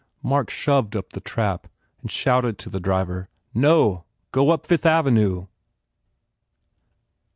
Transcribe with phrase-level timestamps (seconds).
[0.23, 1.67] Mark shoved up the trap
[2.01, 4.03] and shouted to the driver, "No!
[4.31, 5.45] Go up Fifth Avenue!"